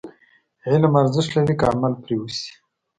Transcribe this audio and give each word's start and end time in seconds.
علم 0.69 0.93
ارزښت 1.01 1.31
لري، 1.35 1.55
که 1.59 1.65
عمل 1.71 1.93
پرې 2.03 2.15
وشي. 2.19 2.49